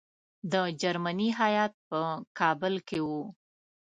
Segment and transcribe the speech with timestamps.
[0.51, 1.99] د جرمني هیات په
[2.39, 3.23] کابل کې وو.